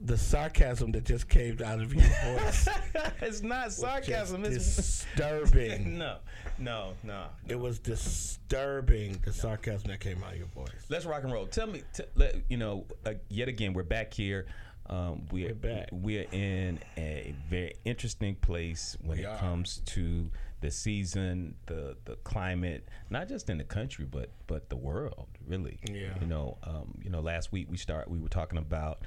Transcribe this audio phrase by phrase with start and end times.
[0.00, 2.68] The sarcasm that just came out of your voice
[3.20, 4.44] it's not sarcasm.
[4.44, 5.98] just It's disturbing.
[5.98, 6.18] no,
[6.58, 7.26] no, no.
[7.48, 10.86] it was disturbing the sarcasm that came out of your voice.
[10.88, 11.46] Let's rock and roll.
[11.46, 14.46] Tell me, t- let, you know, uh, yet again, we're back here.
[14.90, 15.88] Um, we're, We're back.
[15.92, 19.36] We're in a very interesting place when We it are.
[19.36, 20.30] comes to
[20.62, 25.78] the season, the the climate, not just in the country, but but the world, really.
[25.84, 26.14] Yeah.
[26.20, 29.02] You know, um, you know, last week we start we were talking about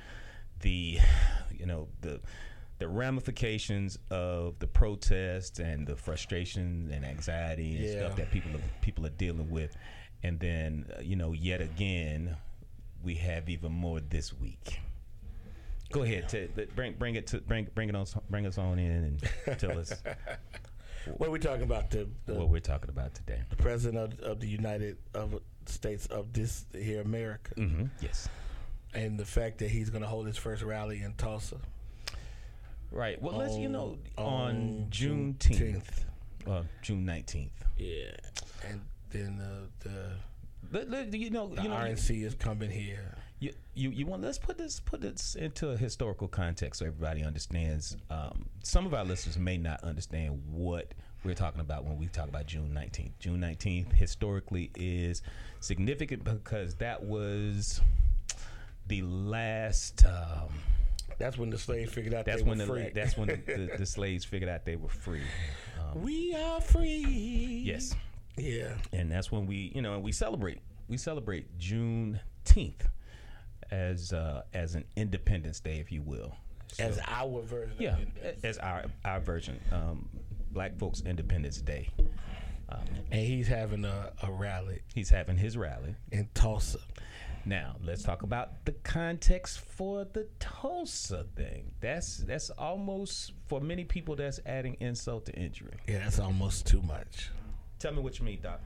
[0.61, 0.99] the,
[1.51, 2.19] you know, the
[2.79, 7.99] the ramifications of the protests and the frustration and anxiety and Yeah.
[7.99, 9.75] stuff that people are, people are dealing with,
[10.23, 12.35] and then uh, you know, yet again,
[13.03, 14.79] we have even more this week.
[15.91, 16.69] Go ahead, Ted.
[16.75, 19.93] Bring bring it to bring bring it on bring us on in and tell us
[21.17, 21.89] What are we talking about?
[21.89, 23.41] The, the what we're talking about today.
[23.49, 28.27] The president of, of the United of States of this here America, hmm Yes.
[28.93, 31.57] And the fact that he's going to hold his first rally in Tulsa
[32.91, 33.21] Right.
[33.21, 36.03] Well, let's you know on on Juneteenth.
[36.45, 37.63] Uh, June nineteenth.
[37.77, 38.11] Yeah,
[38.67, 38.81] and
[39.11, 43.15] then the the, Let, let- you know, the you know, you, RNC is coming here.
[43.39, 47.23] you, you, you want let's put this put this into a historical context so everybody
[47.23, 47.95] understands.
[48.09, 50.93] Um, some of our listeners may not understand what
[51.23, 53.17] we're talking about when we talk about June nineteenth.
[53.19, 55.21] June nineteenth historically is
[55.61, 57.79] significant because that was
[58.87, 60.05] the last.
[60.05, 60.49] Um,
[61.17, 62.91] That's when the slaves figured out that's they when were the free.
[62.93, 65.21] that's when the, the, the slaves figured out they were free.
[65.79, 67.63] Um, we are free.
[67.65, 67.95] yes.
[68.37, 68.75] Yeah.
[68.93, 72.81] and that's when we you know we celebrate we celebrate Juneteenth
[73.69, 76.33] as uh, as an Independence Day, if you will.
[76.73, 77.75] So, As our version.
[77.79, 77.97] yeah,
[78.43, 80.07] as our our version, um,
[80.51, 81.89] Black folks Independence Day.
[82.69, 82.79] Um,
[83.11, 86.79] And he's having a, a rally he's having his rally in Tulsa.
[87.45, 87.75] Now.
[87.83, 91.71] Let's talk about the context for the Tulsa thing.
[91.79, 95.73] That's that's almost for many people that's adding insult to injury.
[95.87, 97.29] Yeah, that's almost too much.
[97.79, 98.59] Tell me what you mean, Doc.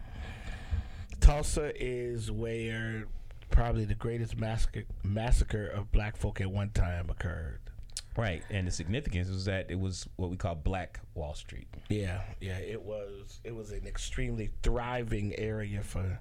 [1.20, 3.06] Tulsa is where
[3.50, 7.60] probably the greatest massacre massacre of black folk at one time occurred.
[8.18, 11.68] Right, and the significance was that it was what we call Black Wall Street.
[11.90, 16.20] Yeah, yeah, it was it was an extremely thriving area for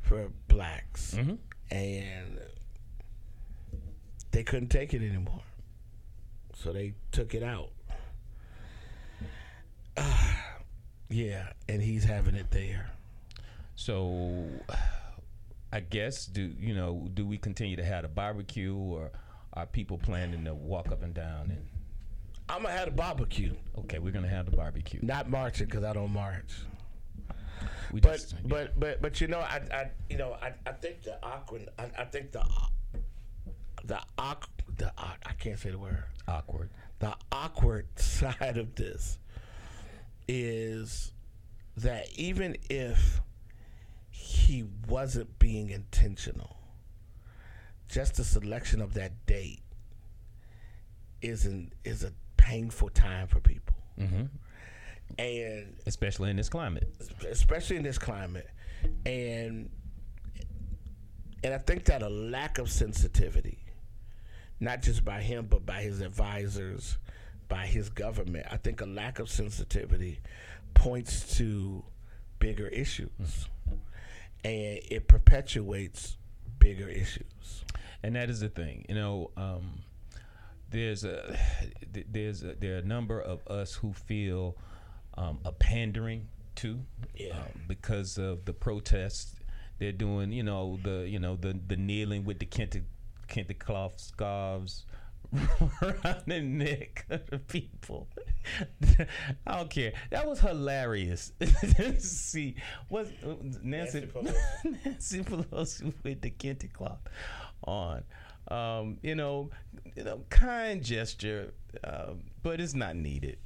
[0.00, 1.38] for blacks, Mhm.
[1.72, 2.38] And
[4.30, 5.42] they couldn't take it anymore,
[6.54, 7.70] so they took it out.
[11.08, 12.90] yeah, and he's having it there.
[13.74, 14.46] So,
[15.72, 17.08] I guess do you know?
[17.14, 19.10] Do we continue to have a barbecue, or
[19.54, 21.50] are people planning to walk up and down?
[21.50, 21.66] And
[22.50, 25.00] I'm gonna have a barbecue, okay, we're gonna have the barbecue.
[25.02, 26.52] not marching because I don't march.
[27.92, 31.02] We But just, but but but you know I I you know I, I think
[31.02, 32.44] the awkward I, I think the
[33.84, 36.70] the awk the I can't say the word awkward.
[37.00, 39.18] the awkward side of this
[40.28, 41.12] is
[41.76, 43.20] that even if
[44.10, 46.56] he he wasn't being intentional.
[47.88, 49.62] Just the selection of that date
[51.20, 54.24] is an is a painful time for people, Mm-hmm.
[55.18, 56.88] And Especially in this climate.
[57.30, 58.48] especially in this climate,
[59.06, 59.70] and
[61.44, 63.58] and I think that a lack of sensitivity,
[64.60, 66.98] not just by him but by his advisors,
[67.48, 70.20] by his government, I think a lack of sensitivity
[70.74, 71.84] points to
[72.38, 73.48] bigger issues,
[74.44, 76.16] and it perpetuates
[76.58, 77.64] bigger issues.
[78.04, 79.80] and that is the thing you know um,
[80.70, 81.36] there's a
[82.10, 84.56] there's a, there are a number of us who feel
[85.18, 86.80] um, a pandering to
[87.16, 87.32] Yeah.
[87.36, 89.34] um, because of the protests
[89.78, 92.82] they're doing you know the you know the the kneeling with the kente
[93.28, 94.84] kente cloth scarves
[95.82, 98.06] around the neck of the people.
[99.46, 99.92] I don't care.
[100.10, 101.32] That was hilarious.
[101.98, 102.56] See,
[102.88, 103.08] what
[103.62, 104.38] Nancy Nancy
[104.84, 107.00] Nancy Pelosi with the kente cloth
[107.64, 108.02] on?
[108.48, 109.48] Um, you know,
[109.96, 113.38] you know, kind gesture, um, but it's not needed.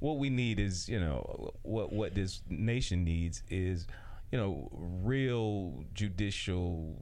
[0.00, 3.86] What we need is, you know, what what this nation needs is,
[4.32, 6.96] you know, real judicial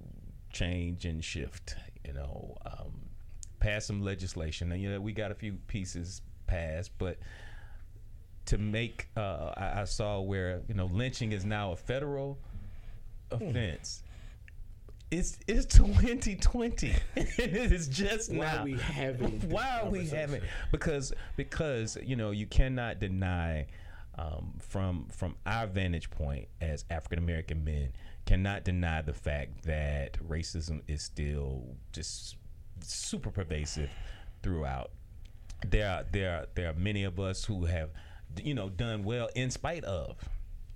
[0.53, 1.77] change and shift.
[2.07, 2.93] You know, um,
[3.61, 7.19] pass some legislation, and you know, we got a few pieces passed, but
[8.47, 12.39] to make, uh, I, I saw where you know lynching is now a federal
[13.31, 14.03] offense.
[15.11, 16.93] It's it's 2020.
[17.17, 17.39] it
[17.73, 18.59] is just Why now.
[18.61, 19.41] are we having?
[19.49, 20.43] Why are we having?
[20.71, 23.67] Because because you know you cannot deny
[24.19, 27.93] um, from from our vantage point as African American men
[28.27, 32.37] cannot deny the fact that racism is still just
[32.81, 33.89] super pervasive
[34.43, 34.91] throughout.
[35.67, 37.91] There are there are, there are many of us who have
[38.43, 40.17] you know done well in spite of,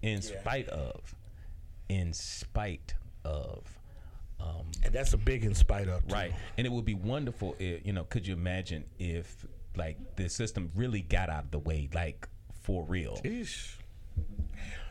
[0.01, 0.41] in Yeah.
[0.41, 1.15] spite of,
[1.91, 2.95] in spite
[3.27, 3.79] of.
[4.43, 6.07] Um, And that's a big in spite of.
[6.07, 6.15] too.
[6.15, 6.33] Right.
[6.59, 9.47] And it would be wonderful if, you know, could you imagine if
[9.77, 12.29] like the system really got out of the way, like
[12.63, 13.19] for real?
[13.25, 13.77] Eesh.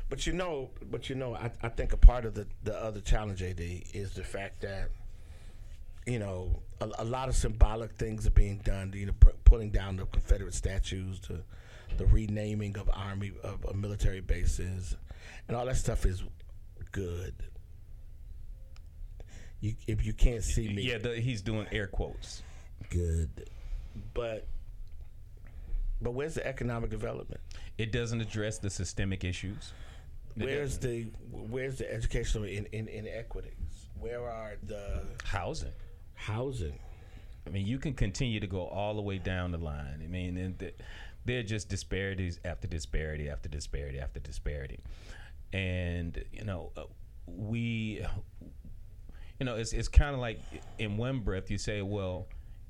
[0.09, 2.99] But you know, but you know, I, I think a part of the, the other
[3.01, 3.59] challenge, AD,
[3.93, 4.89] is the fact that,
[6.05, 8.91] you know, a, a lot of symbolic things are being done.
[8.93, 11.43] You know, pu- pulling down the Confederate statues, the
[11.97, 14.95] the renaming of army of, of military bases,
[15.47, 16.23] and all that stuff is
[16.91, 17.33] good.
[19.61, 22.41] You, if you can't see me, Yeah, the, he's doing air quotes.
[22.89, 23.29] good.
[24.13, 24.47] But
[26.01, 27.39] but where's the economic development?
[27.77, 29.71] It doesn't address the systemic issues.
[30.35, 30.91] It Where's doesn't.
[30.91, 33.51] the where's the educational in, in, inequities?
[33.99, 35.73] Where are the housing?
[36.15, 36.79] housing?
[37.45, 40.01] I mean, you can continue to go all the way down the line.
[40.03, 40.73] I mean, and the,
[41.25, 44.79] they're just disparities after disparity after disparity after disparity,
[45.53, 46.83] and you know, uh,
[47.27, 48.03] we,
[49.41, 50.39] you know, it's it's kind of like
[50.77, 52.27] in one breath you say, well,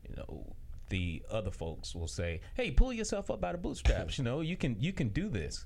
[0.07, 0.55] you know,
[0.87, 4.17] the other folks will say, hey, pull yourself up by the bootstraps.
[4.17, 5.65] you know, you can you can do this,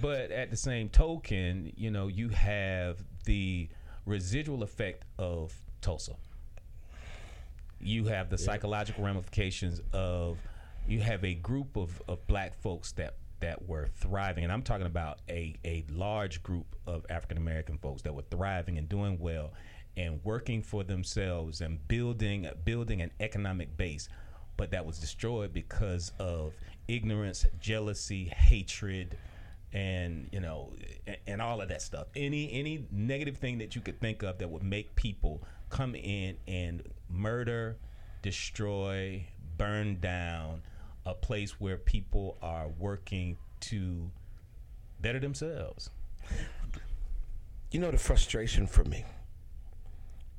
[0.00, 3.68] but at the same token, you know, you have the
[4.06, 6.14] residual effect of Tulsa
[7.80, 10.38] you have the psychological ramifications of
[10.88, 14.86] you have a group of, of black folks that that were thriving and i'm talking
[14.86, 19.52] about a, a large group of african american folks that were thriving and doing well
[19.98, 24.08] and working for themselves and building building an economic base
[24.56, 26.54] but that was destroyed because of
[26.88, 29.18] ignorance jealousy hatred
[29.72, 30.72] and you know
[31.26, 32.06] and, all of that stuff.
[32.16, 36.36] Any any negative thing that you could think of that would make people come in
[36.46, 37.76] and murder
[38.22, 39.26] destroy
[39.56, 40.62] burn down
[41.04, 44.10] a place where people are working to
[45.00, 45.90] better themselves.
[47.70, 49.04] You know the frustration for me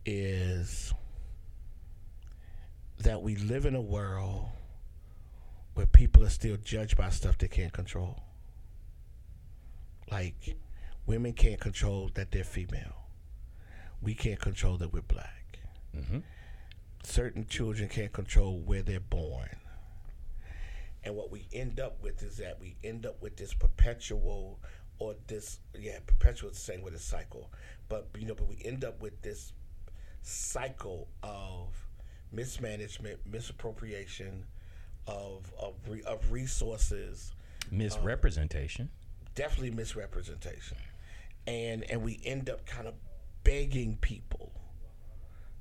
[0.10, 0.92] is
[2.98, 4.48] that we live in a world
[5.76, 8.24] where people are still judged by stuff they can't control.
[10.12, 10.56] Like
[11.06, 12.96] women can't control that they're female.
[14.02, 15.60] We can't control that we're black.
[15.96, 16.24] Mhm.
[17.04, 19.60] Certain children can't control where they're born.
[21.04, 24.60] And what we end up with is that we end up with this perpetual
[24.98, 27.52] or this yeah, perpetual is the same with a cycle.
[27.88, 29.54] But you know, but we end up with this
[30.30, 31.88] cycle of
[32.32, 34.46] mismanagement, misappropriation
[35.08, 37.34] of of, re, of resources,
[37.72, 38.90] misrepresentation
[39.40, 40.78] definitely misrepresentation.
[41.48, 42.94] And and we end up kind of
[43.46, 44.52] begging people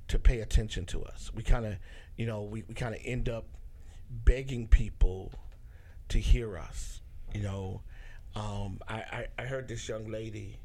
[0.09, 1.31] to pay attention to us.
[1.33, 1.75] We kind of,
[2.17, 3.45] you know, we, we kind of end up
[4.09, 5.31] begging people
[6.09, 7.01] to hear us.
[7.33, 7.81] You know,
[8.35, 10.59] um, I, I, I heard this young lady,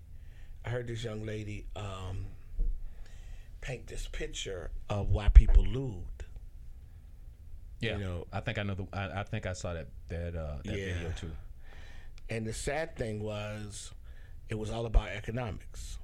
[0.64, 2.26] I heard this young lady um,
[3.64, 6.04] paint this picture of why people lewd.
[7.80, 8.86] Yeah, You know- I think I know the.
[8.92, 10.92] I, I think I saw that that uh, that Yeah.
[10.94, 11.32] video too.
[12.30, 13.92] And the sad thing was,
[14.48, 15.98] it was all about economics.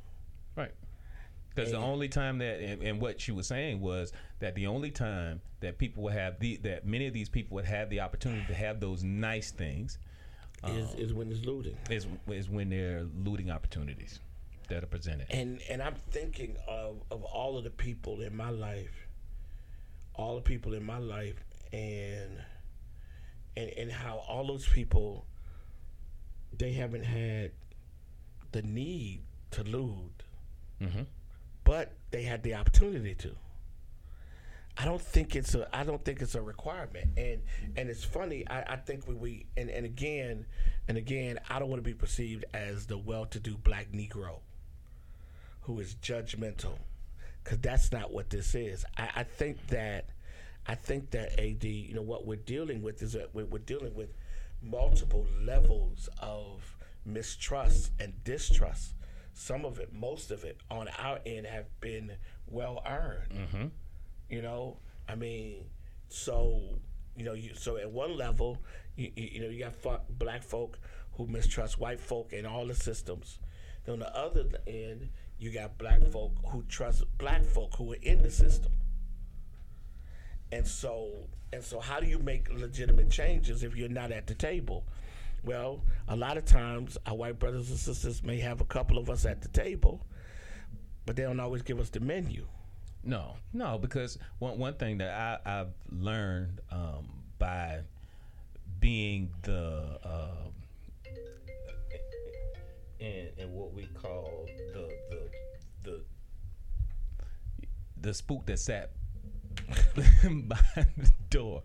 [0.57, 0.73] Right.
[1.55, 4.91] Because the only time that, and, and what she was saying was that the only
[4.91, 8.45] time that people would have the, that many of these people would have the opportunity
[8.47, 9.99] to have those nice things
[10.67, 11.77] Is is when it's looting.
[11.91, 14.21] is is when they're looting opportunities
[14.71, 15.27] that are presented.
[15.31, 19.07] And and I'm thinking of of all of the people in my life,
[20.15, 22.43] all the people in my life, and
[23.57, 25.27] and and how all those people
[26.57, 27.53] they haven't had
[28.53, 29.23] the need
[29.53, 30.25] to lewd,
[30.81, 31.07] Mhm.
[31.65, 33.37] but they had the opportunity to.
[34.77, 37.19] I don't think it's a I don't think it's a requirement.
[37.19, 37.43] And
[37.77, 40.47] and it's funny, I, I think we, we and, and again
[40.89, 44.41] and again, I don't want to be perceived as the well to do black Negro
[45.63, 46.79] who is judgmental.
[47.45, 48.85] Cause that's not what this is.
[48.97, 50.11] I, I think that
[50.67, 53.95] I think that AD, you know, what we're dealing with is that we're, we're dealing
[53.95, 54.15] with
[54.63, 58.95] multiple levels of mistrust and distrust.
[59.33, 62.13] Some of it, most of it, on our end, have been
[62.47, 63.31] well earned.
[63.31, 63.67] Mm-hmm.
[64.29, 65.65] You know, I mean,
[66.09, 66.79] so
[67.17, 68.59] you know, you so at one level,
[68.97, 70.79] you, you, you know, you got black folk
[71.15, 73.39] who mistrust white folk and all the systems.
[73.85, 77.99] Then on the other end, you got black folk who trust black folk who are
[78.03, 78.73] in the system.
[80.53, 81.11] And so,
[81.53, 84.85] and so, how do you make legitimate changes if you're not at the table?
[85.43, 89.09] Well, a lot of times, our white brothers and sisters may have a couple of
[89.09, 90.05] us at the table,
[91.07, 92.47] but they don't always give us the menu.
[93.03, 97.81] No, no, because one one thing that I, I've learned um, by
[98.81, 100.49] being the uh,
[103.01, 105.31] in, in what we call the the
[105.83, 106.03] the
[108.01, 108.91] the spook that sat
[109.95, 111.63] behind the door.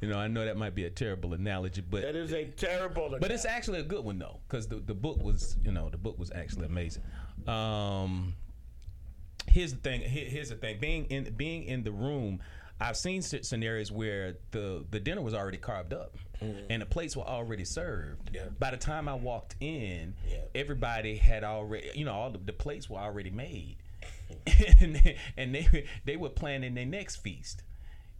[0.00, 3.16] You know, I know that might be a terrible analogy, but That is a terrible.
[3.20, 5.96] but it's actually a good one though, because the, the book was, you know, the
[5.96, 7.02] book was actually amazing.
[7.46, 8.34] Um,
[9.48, 10.00] here's the thing.
[10.02, 10.78] Here, here's the thing.
[10.80, 12.40] Being in being in the room,
[12.80, 16.64] I've seen scenarios where the the dinner was already carved up, mm.
[16.68, 18.30] and the plates were already served.
[18.34, 18.48] Yeah.
[18.58, 20.40] By the time I walked in, Yeah.
[20.54, 23.76] everybody had already, you know, all the, the plates were already made,
[24.80, 27.62] and they, and they they were planning their next feast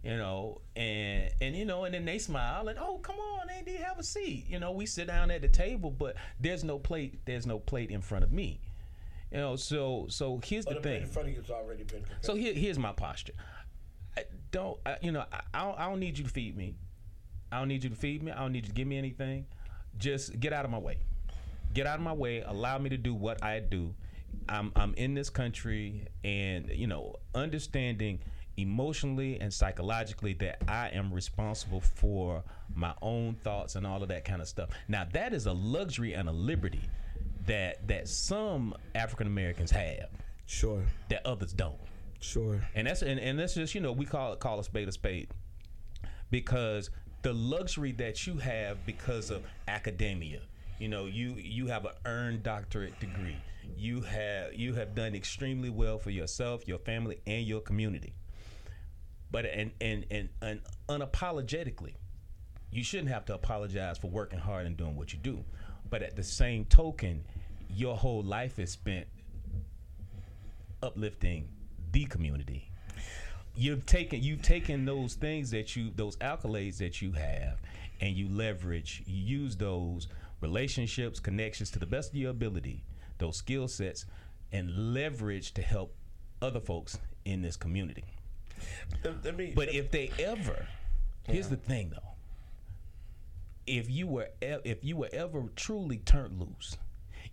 [0.03, 3.73] you know, and and you know, and then they smile and oh, come on, Andy,
[3.73, 4.45] have a seat.
[4.47, 7.19] You know, we sit down at the table, but there's no plate.
[7.25, 8.61] There's no plate in front of me.
[9.31, 11.01] You know, so so here's But the the thing.
[11.01, 12.23] in front of you's already been prepared.
[12.23, 13.33] So here, here's my posture.
[14.51, 15.25] Don't I, you know?
[15.31, 16.75] I, I don't, I don't need you to feed me.
[17.51, 18.31] I don't need you to feed me.
[18.31, 19.45] I don't need you to give me anything.
[19.97, 20.97] Just get out of my way.
[21.73, 22.41] Get out of my way.
[22.45, 23.93] Allow me to do what I do.
[24.49, 28.19] I'm I'm in this country, and you know, understanding
[28.57, 34.25] emotionally and psychologically that I am responsible for my own thoughts and all of that
[34.25, 34.69] kind of stuff.
[34.87, 36.81] Now that is a luxury and a liberty
[37.45, 40.09] that that some African Americans have
[40.47, 41.77] sure, that others don't
[42.19, 42.67] sure.
[42.75, 44.91] and that's and, and that's just you know we call it call a spade a
[44.91, 45.29] spade.
[46.29, 46.89] Because
[47.21, 50.41] the luxury that you have because of academia
[50.79, 53.37] you know you you have an earned doctorate degree.
[53.77, 58.13] You have you have done extremely well for yourself your family and your community.
[59.31, 61.95] But and and and, and unapologetically
[62.71, 65.43] you shouldn't have to apologize for working hard and doing what you do.
[65.89, 67.23] But at the same token
[67.69, 69.07] your whole life is spent
[70.81, 71.49] uplifting
[71.91, 72.71] the community.
[73.55, 77.59] You've taken you've taken those things that you those accolades that you have
[78.01, 80.07] and you leverage, you use those
[80.41, 82.83] relationships, connections to the best of your ability,
[83.17, 84.05] those skill sets,
[84.51, 85.95] and leverage to help
[86.41, 88.05] other folks in this community.
[89.03, 89.53] Let, let me.
[89.55, 90.67] But if they ever,
[91.23, 92.13] here's the thing though.
[93.65, 96.77] If you were e- if you were ever truly turned loose,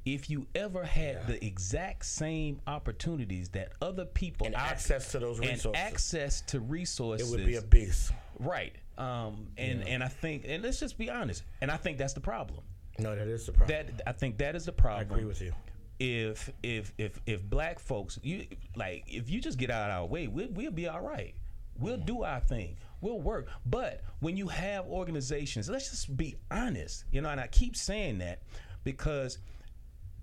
[0.05, 5.19] if you ever had the exact same opportunities that other people and out- access to
[5.19, 8.13] those resources, and access to resources, it would be a beast.
[8.39, 8.75] right.
[8.97, 12.21] Um, and and I think and let's just be honest, and I think that's the
[12.21, 12.61] problem.
[12.99, 13.87] No, that is the problem.
[13.97, 15.01] That I think that is the problem.
[15.01, 15.53] I agree with you.
[15.99, 18.47] if if if if black folks you
[18.77, 21.35] like if you just get out of our way we'll, we'll be all right
[21.79, 27.05] we'll do our thing we'll work but when you have organizations let's just be honest
[27.13, 28.43] you know and i keep saying that
[28.83, 29.39] because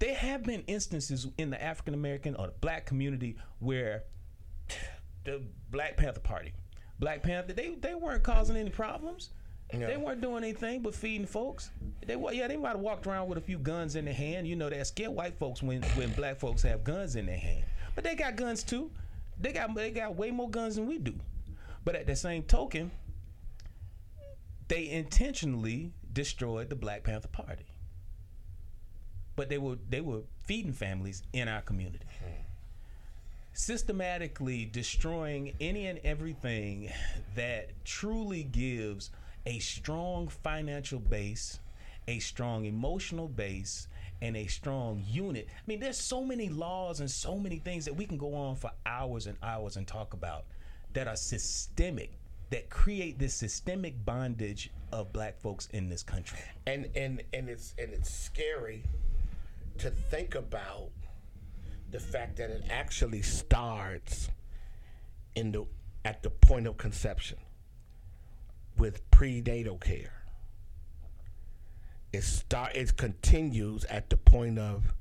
[0.01, 4.03] there have been instances in the african american or the black community where
[5.23, 6.53] the black panther party
[6.99, 9.29] black panther they, they weren't causing any problems
[9.73, 9.87] No.
[9.87, 11.71] they weren't doing anything but feeding folks.
[12.05, 14.45] They yeah, they might have walked around with a few guns in their hand.
[14.47, 17.63] You know, that scare white folks when when black folks have guns in their hand.
[17.95, 18.91] But they got guns too.
[19.39, 21.13] They got they got way more guns than we do.
[21.85, 22.91] But at the same token,
[24.67, 27.65] they intentionally destroyed the Black Panther Party.
[29.41, 32.05] But they were they were feeding families in our community.
[33.53, 36.91] Systematically destroying any and everything
[37.33, 39.09] that truly gives
[39.47, 41.59] a strong financial base,
[42.07, 43.87] a strong emotional base,
[44.21, 45.47] and a strong unit.
[45.49, 48.55] I mean, there's so many laws and so many things that we can go on
[48.57, 50.45] for hours and hours and talk about
[50.93, 52.11] that are systemic,
[52.51, 56.37] that create this systemic bondage of black folks in this country.
[56.67, 58.83] and and and it's and it's scary
[59.81, 60.89] to think about
[61.91, 64.29] the fact that it actually starts
[65.35, 65.65] in the
[66.05, 67.37] at the point of conception
[68.77, 70.13] with prenatal care.
[72.13, 74.93] It start it continues at the point of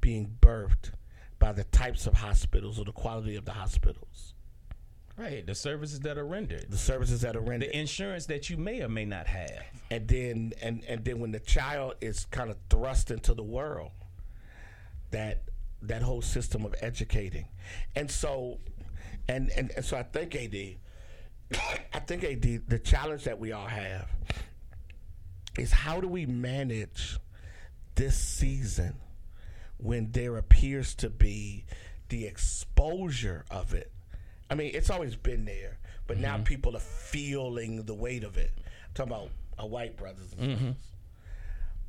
[0.00, 0.92] being birthed
[1.38, 4.34] by the types of hospitals or the quality of the hospitals,
[5.16, 5.46] Right.
[5.46, 7.70] The services that are rendered, the services that are rendered.
[7.70, 9.64] the insurance that you may or may not have.
[9.90, 13.90] and then and and then when the child is kind of thrust into the world
[15.10, 15.42] that
[15.82, 17.48] that whole system of educating.
[17.96, 18.58] And so
[19.30, 20.76] and and, and so i think ad
[21.94, 24.08] i think ad the challenge that we all have
[25.58, 27.18] is how do we manage
[27.96, 28.94] this season
[29.78, 31.64] when there appears to be
[32.08, 33.90] the exposure of it?
[34.48, 36.44] I mean it's always been there but now mm-hmm.
[36.44, 38.50] people are feeling the weight of it.
[38.56, 40.66] I'm talking about our white brothers and mm-hmm.
[40.66, 40.76] sisters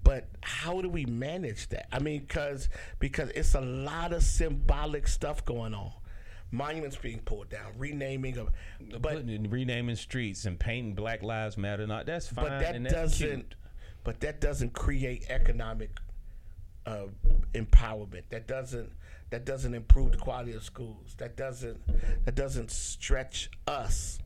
[0.03, 1.87] but how do we manage that?
[1.91, 5.91] I mean, because because it's a lot of symbolic stuff going on.
[6.53, 8.49] Monuments being pulled down, renaming of,
[8.99, 11.87] but renaming streets and painting Black Lives Matter.
[11.87, 12.45] Not that's fine.
[12.45, 13.55] but that doesn't cute.
[14.03, 15.91] but that doesn't create economic
[16.85, 17.05] uh,
[17.53, 18.23] empowerment.
[18.29, 18.91] That doesn't
[19.29, 21.15] that doesn't improve the quality of schools.
[21.17, 21.79] That doesn't
[22.25, 24.19] that doesn't stretch us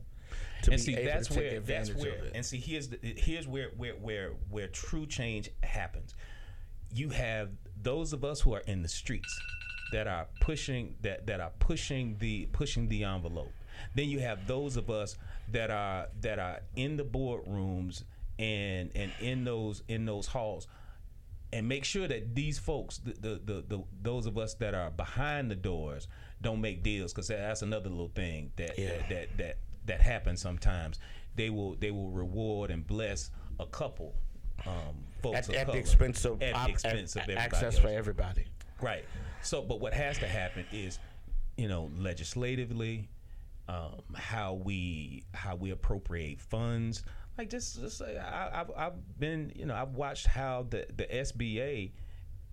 [0.66, 2.32] to and be see able that's to take where advantage that's where of it.
[2.34, 6.14] and see here's the, here's where where where where true change happens
[6.92, 7.48] you have
[7.82, 9.40] those of us who are in the streets
[9.92, 13.52] that are pushing that that are pushing the pushing the envelope
[13.94, 15.16] then you have those of us
[15.52, 18.04] that are that are in the boardrooms
[18.38, 20.66] and and in those in those halls
[21.52, 24.90] and make sure that these folks, the, the, the, the those of us that are
[24.90, 26.08] behind the doors,
[26.42, 28.88] don't make deals because that's another little thing that, Yeah.
[28.88, 30.98] that that that that happens sometimes.
[31.34, 34.14] They will they will reward and bless a couple
[34.66, 37.74] um, folks at, at the expense of, at op- the expense at- of everybody access
[37.74, 37.78] else.
[37.78, 38.44] for everybody.
[38.80, 39.04] Right.
[39.42, 40.98] So, but what has to happen is,
[41.56, 43.08] you know, legislatively,
[43.68, 47.02] um, how we how we appropriate funds.
[47.38, 51.04] Like just, just say, I, I've I've been, you know, I've watched how the the
[51.04, 51.92] SBA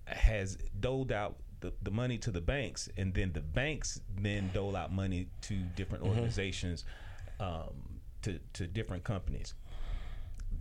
[0.06, 4.76] has doled out the, the money to the banks, and then the banks then dole
[4.76, 6.84] out money to different organizations,
[7.39, 9.54] um, to to different companies.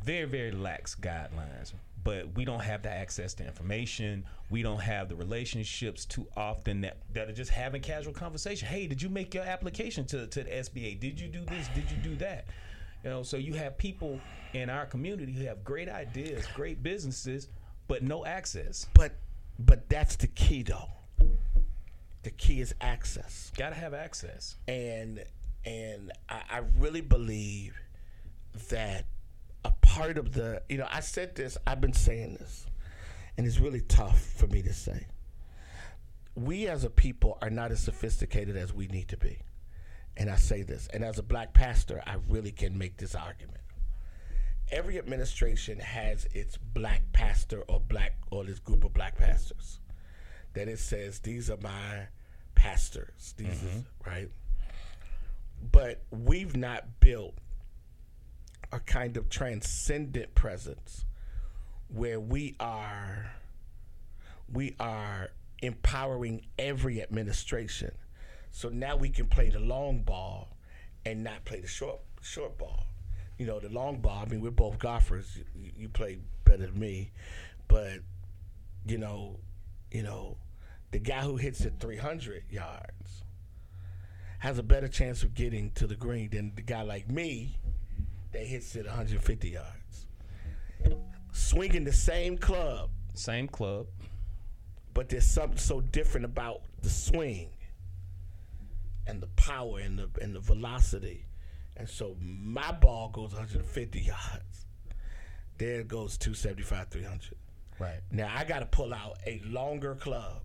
[0.05, 1.73] Very very lax guidelines
[2.05, 4.25] but we don't have the access to information.
[4.51, 8.69] We don't have the relationships too often that, that are just having casual conversation.
[8.69, 11.69] Hey did you make your application to, to the sba did you do this?
[11.75, 12.47] Did you do that?
[13.05, 14.21] You know so you have people
[14.53, 17.49] in our community who have great ideas great businesses
[17.89, 18.87] but no access.
[18.95, 19.13] But
[19.59, 20.89] but that's the key though.
[22.23, 23.51] The key is access.
[23.57, 24.57] gotta have access.
[24.69, 25.25] And
[25.65, 27.75] and I, I really believe
[28.69, 29.07] that
[29.65, 32.67] a part of the you know, I said this, I've been saying this,
[33.37, 35.07] and it's really tough for me to say.
[36.35, 39.39] We as a people are not as sophisticated as we need to be.
[40.17, 43.61] And I say this, and as a black pastor, I really can make this argument.
[44.71, 49.81] Every administration has its black pastor or black or this group of black pastors
[50.55, 52.07] that it says these are my
[52.55, 53.35] pastors.
[53.37, 54.11] These is mm-hmm.
[54.11, 54.29] right.
[55.71, 57.35] But we've not built
[58.73, 61.05] a kind of transcendent presence
[61.89, 63.33] where we are
[64.51, 65.31] we are
[65.63, 67.93] empowering every administration.
[68.51, 70.57] So now we can play the long ball
[71.07, 72.85] and not play the short short ball.
[73.39, 74.25] You know, the long ball.
[74.27, 75.39] I mean, we're both golfers.
[75.55, 77.13] You, you play better than me,
[77.69, 78.01] but
[78.87, 79.39] you know,
[79.91, 80.37] you know,
[80.91, 83.22] the guy who hits it 300 yards
[84.43, 87.57] has a better chance of getting to the green than the guy like me
[88.33, 90.07] that hits it 150 yards.
[91.33, 93.87] Swinging the same club, same club
[94.95, 97.51] but there's something so different about the swing
[99.07, 101.27] and the power and the and the velocity.
[101.77, 104.67] And so my ball goes 150 yards.
[105.59, 107.35] There it goes 275, 300.
[107.79, 110.43] right Now I got to pull out a longer club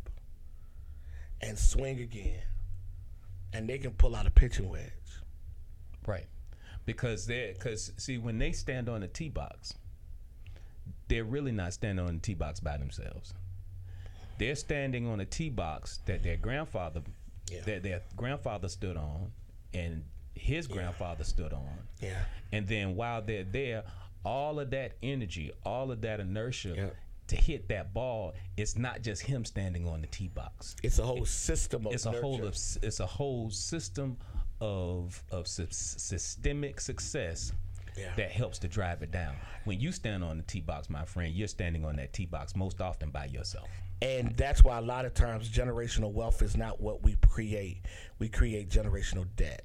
[1.42, 2.42] and swing again
[3.54, 4.92] and they can pull out a pitching wedge.
[6.06, 6.26] Right.
[6.86, 9.74] Because they because see when they stand on the tee box,
[11.08, 13.34] they're really not standing on the tee box by themselves.
[14.40, 17.02] They're standing on a tee box that their grandfather
[17.50, 17.62] Yeah.
[17.62, 19.32] that their grandfather stood on
[19.74, 20.04] and
[20.36, 21.88] his grandfather stood on.
[22.02, 22.24] Yeah.
[22.52, 23.84] And then while they're there,
[24.24, 26.96] all of that energy, all of that inertia Yep.
[27.28, 31.04] To hit that ball, it's not just him standing on the tee box It's a
[31.06, 34.18] whole system of it's a whole of, it's a whole system
[34.62, 37.52] of of sys- systemic success
[37.98, 38.14] Yeah.
[38.16, 39.36] that helps to drive it down.
[39.66, 42.56] When you stand on the tee box, my friend, you're standing on that tee box
[42.56, 43.70] most often by yourself.
[44.02, 47.84] And that's why a lot of times generational wealth is not what we create.
[48.20, 49.64] We create generational debt.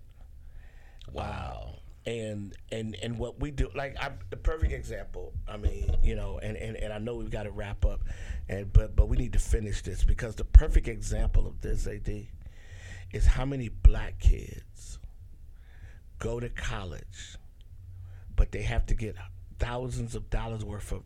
[1.13, 1.75] Wow.
[2.07, 6.39] And and and what we do like I, the perfect example i mean you know
[6.43, 8.01] and, and and i know we've got to wrap up
[8.49, 12.27] and but but we need to finish this because the perfect example of this ad
[13.13, 14.99] is how many black kids
[16.19, 17.37] go to college
[18.35, 19.15] but they have to get
[19.59, 21.03] thousands of dollars worth of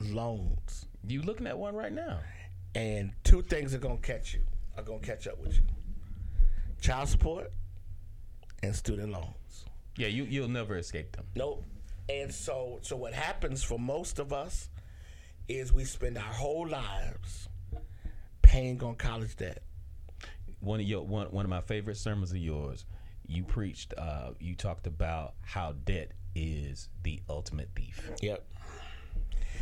[0.00, 0.86] loans.
[1.06, 2.18] You looking at one right now?
[2.76, 4.40] and two things are gonna catch you
[4.76, 5.62] are gonna catch up with you.
[6.80, 7.52] Child support
[8.64, 9.36] and student loans
[9.96, 11.26] Yeah, you you'll never escape them.
[11.34, 11.64] Nope.
[12.08, 14.68] And so, so what happens for most of us
[15.48, 17.48] is we spend our whole lives
[18.42, 19.62] paying on college debt.
[20.60, 22.84] One of your one one of my favorite sermons of yours,
[23.26, 23.94] you preached.
[23.96, 28.10] Uh, you talked about how debt is the ultimate thief.
[28.20, 28.46] Yep.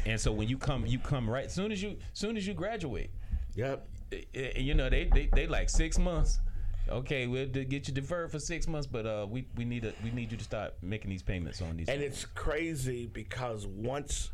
[0.06, 3.10] And so when you come, you come right soon as you soon as you graduate.
[3.54, 3.88] Yep.
[4.32, 6.40] you know they they, they like six months.
[6.88, 10.10] Okay, we'll get you deferred for six months, but uh, we we need a, we
[10.10, 11.88] need you to start making these payments on these.
[11.88, 14.30] And it's crazy because once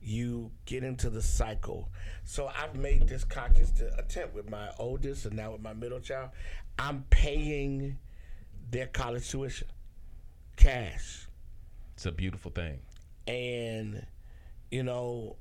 [0.00, 1.88] you get into the cycle,
[2.24, 6.00] so I've made this conscious to attempt with my oldest and now with my middle
[6.00, 6.30] child.
[6.78, 7.98] I'm paying
[8.70, 9.68] their college tuition,
[10.56, 11.28] cash,
[11.94, 12.80] it's a beautiful thing,
[13.26, 14.04] and
[14.70, 15.36] you know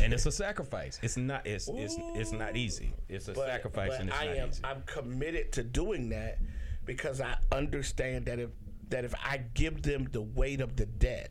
[0.00, 0.98] and it's a sacrifice.
[1.02, 2.94] It's not it's it's it's not easy.
[3.08, 4.60] It's a but, sacrifice, but and it's I am easy.
[4.64, 6.38] I'm committed to doing that
[6.84, 8.50] because I understand that if
[8.90, 11.30] that if I give them the weight of the debt,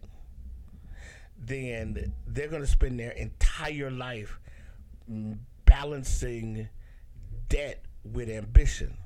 [1.37, 4.39] then they're going to spend their entire life
[5.65, 6.69] balancing
[7.49, 8.97] debt with ambition,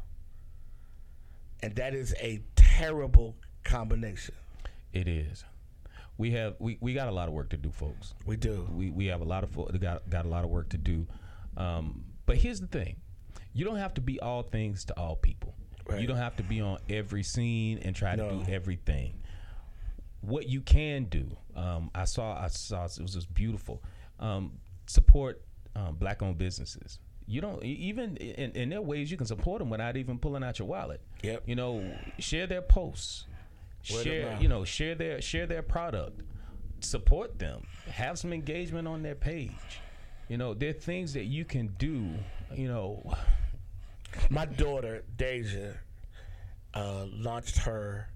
[1.62, 4.36] and that is a terrible combination.
[4.93, 5.43] It is.
[6.17, 8.13] We have we, we got a lot of work to do, folks.
[8.25, 8.67] We do.
[8.73, 11.06] We we have a lot of fo- got got a lot of work to do.
[11.56, 12.95] Um, but here's the thing:
[13.53, 15.53] you don't have to be all things to all people.
[15.88, 16.01] Right.
[16.01, 18.30] You don't have to be on every scene and try No.
[18.30, 19.13] to do everything.
[20.21, 23.82] What you can do, um, I saw I saw it was just beautiful.
[24.19, 24.53] Um,
[24.88, 25.41] support
[25.75, 26.99] um, black-owned businesses.
[27.27, 30.60] You don't even in, in their ways you can support them without even pulling out
[30.60, 31.01] your wallet.
[31.21, 31.43] Yep.
[31.45, 33.25] You know, share their posts.
[33.93, 36.21] Word share you know share their share their product
[36.80, 39.52] support them have some engagement on their page
[40.28, 42.13] you know there are things that you can do
[42.54, 43.02] you know
[44.30, 45.73] My daughter Deja
[46.73, 48.10] uh, launched her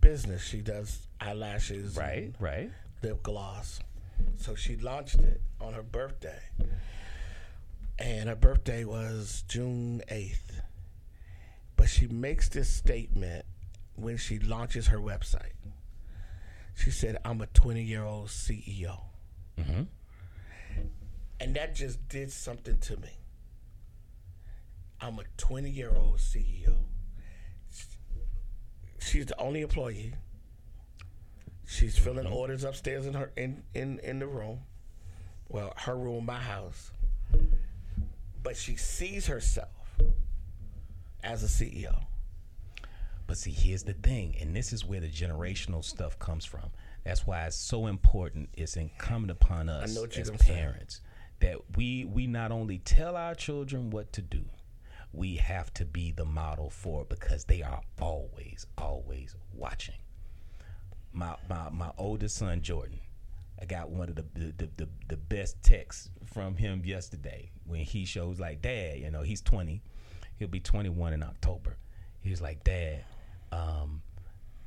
[0.00, 0.42] business.
[0.42, 2.70] She does eyelashes, right right
[3.02, 3.80] lip gloss.
[4.36, 6.40] So she launched it on her birthday.
[8.00, 10.60] And her birthday was June 8th.
[11.76, 13.44] But she makes this statement
[13.98, 15.52] when she launches her website.
[16.74, 19.00] She said, I'm a 20 year old CEO.
[19.58, 19.82] hmm
[21.40, 23.10] And that just did something to me.
[25.00, 26.76] I'm a 20 year old CEO.
[29.00, 30.14] She's the only employee.
[31.66, 34.60] She's filling orders upstairs in her in, in, in the room.
[35.48, 36.92] Well, her room, my house.
[38.42, 39.68] But she sees herself
[41.22, 42.04] as a CEO.
[43.28, 46.70] But see here's the thing and this is where the generational stuff comes from
[47.04, 50.52] that's why it's so important it's incumbent upon us know what you're as gonna say.
[50.52, 51.00] parents
[51.38, 54.44] that we we not only tell our children what to do
[55.12, 59.94] we have to be the model for it because they are always always watching
[61.12, 63.00] my my, my oldest son Jordan.
[63.60, 67.80] I got one of the the, the the the best texts from him yesterday when
[67.80, 69.82] he shows like dad, you know, he's 20.
[70.38, 71.76] He'll be 21 in October.
[72.20, 73.04] He was like, "Dad,
[73.52, 74.02] um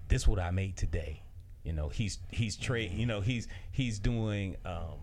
[0.08, 1.24] this what I made today."
[1.64, 5.00] You know, he's he's trade, you know, he's he's doing um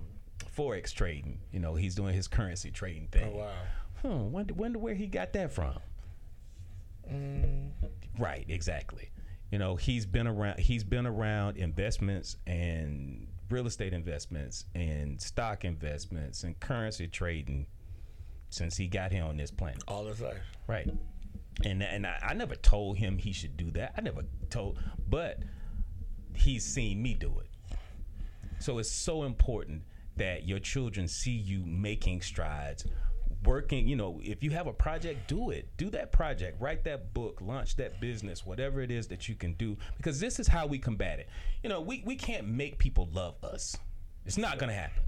[0.57, 3.33] forex trading, you know, he's doing his currency trading thing.
[3.35, 3.53] Oh, wow.
[4.03, 5.79] Hmm, wonder, wonder where he got that from.
[8.19, 9.11] Right, exactly.
[9.51, 10.59] You know, he's been around.
[10.59, 17.67] He's been around investments and real estate investments and stock investments and currency trading
[18.51, 19.83] since he got here on this planet.
[19.89, 20.43] All his life.
[20.67, 20.91] Right.
[21.65, 23.95] And and I, I never told him he should do that.
[23.97, 25.41] I never told, but
[26.35, 27.77] he's seen me do it.
[28.61, 29.83] So it's so important
[30.17, 32.85] that your children see you making strides,
[33.45, 33.87] working.
[33.87, 35.69] You know, if you have a project, do it.
[35.77, 36.61] Do that project.
[36.61, 37.41] Write that book.
[37.41, 38.45] Launch that business.
[38.45, 41.29] Whatever it is that you can do, because this is how we combat it.
[41.63, 43.77] You know, we we can't make people love us.
[44.27, 45.03] It's not gonna happen.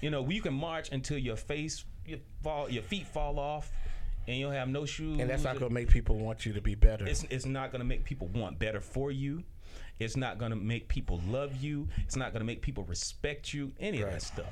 [0.00, 3.70] You know, you can march until your face, your fall, your feet fall off,
[4.30, 5.18] and you'll have no shoes.
[5.18, 7.04] And that's not going to make people want you to be better.
[7.04, 9.42] It's, it's not going to make people want better for you.
[9.98, 11.88] It's not going to make people love you.
[12.04, 13.72] It's not going to make people respect you.
[13.80, 14.46] Any of that stuff.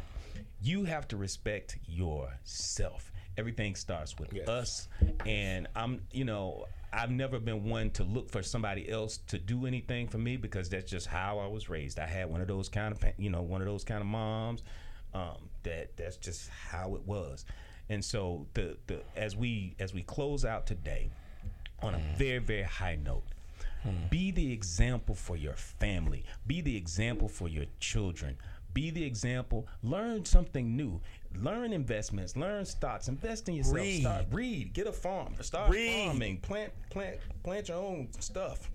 [0.61, 3.13] You have to respect yourself.
[3.37, 4.49] Everything starts with Yes.
[4.49, 4.89] us.
[5.25, 9.65] And I'm, you know, I've never been one to look for somebody else to do
[9.65, 12.01] anything for me because that's just how I was raised.
[12.01, 14.65] I had one of those kind of, you know, one of those kind of moms.
[15.15, 17.47] Um, that that's just how it was.
[17.89, 21.11] And so the the as we as we close out today,
[21.83, 23.25] on a very very high note
[23.83, 23.91] hmm.
[24.11, 26.25] be the example for your family.
[26.47, 28.37] Be the example for your children.
[28.75, 29.67] Be the example.
[29.83, 31.01] Learn something new.
[31.35, 32.37] Learn investments.
[32.37, 33.09] Learn stocks.
[33.09, 33.77] Invest in yourself.
[33.77, 34.01] Read.
[34.03, 34.73] start read.
[34.73, 35.35] Get a farm.
[35.41, 36.07] Start Read.
[36.07, 36.39] farming.
[36.39, 38.71] Plant plant plant your own stuff.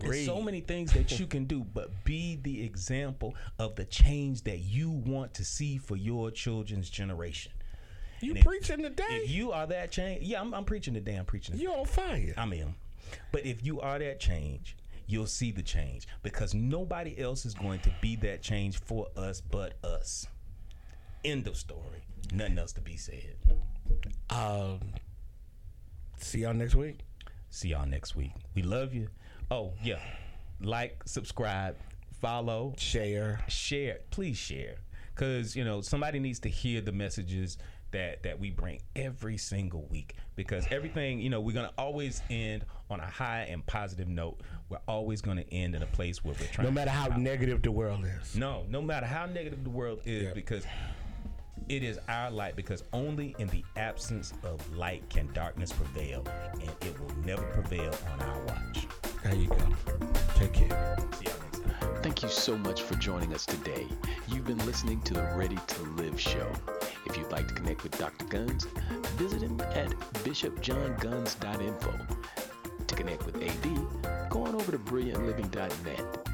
[0.00, 0.26] There's Read.
[0.26, 4.58] so many things that you can do, but be the example of the change that
[4.60, 7.52] you want to see for your children's generation.
[8.20, 9.04] You and if- preaching today?
[9.08, 11.14] If you are that change, yeah, I'm, I'm preaching today.
[11.16, 11.52] I'm preaching.
[11.54, 11.64] today.
[11.64, 12.34] you on fire.
[12.36, 12.74] I'm in.
[13.32, 14.76] But if you are that change,
[15.06, 19.40] you'll see the change because nobody else is going to be that change for us
[19.40, 20.26] but us.
[21.24, 22.02] End of story.
[22.32, 23.36] Nothing else to be said.
[24.30, 24.80] Um,
[26.18, 27.00] see y'all next week.
[27.50, 28.32] See y'all next week.
[28.54, 29.08] We love you.
[29.50, 30.00] Oh, yeah.
[30.60, 31.76] Like, subscribe,
[32.20, 33.40] follow, Share.
[33.48, 34.00] share.
[34.10, 34.76] Please share.
[35.14, 37.56] Because, you know, somebody needs to hear the messages
[37.90, 42.64] that that we bring every single week because everything you know we're gonna always end
[42.90, 46.46] on a high and positive note we're always gonna end in a place where we're
[46.48, 48.36] trying No matter how negative the world is.
[48.36, 50.34] No, no matter how negative the world is, Yeah.
[50.34, 50.66] because
[51.68, 52.56] it is our light.
[52.56, 56.24] Because only in the absence of light can darkness prevail,
[56.54, 58.86] and it will never prevail on our watch.
[59.22, 59.56] There you go.
[60.36, 60.96] Take care.
[62.02, 63.86] Thank you so much for joining us today.
[64.28, 66.50] You've been listening to the Ready to Live show.
[67.06, 68.24] If you'd like to connect with Dr.
[68.26, 68.66] Guns,
[69.16, 69.90] visit him at
[70.24, 72.06] bishopjohnguns.info.
[72.86, 76.28] To connect with AD, go on over to brilliantliving.net.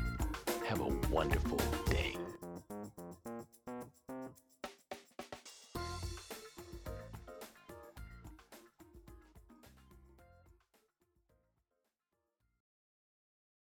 [0.66, 2.16] Have a wonderful day.